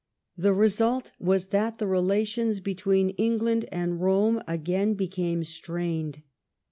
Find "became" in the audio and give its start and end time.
4.93-5.43